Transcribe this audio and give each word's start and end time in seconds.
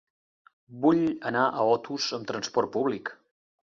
Vull 0.85 1.03
anar 1.31 1.43
a 1.49 1.67
Otos 1.75 2.07
amb 2.19 2.29
transport 2.33 2.73
públic. 2.79 3.13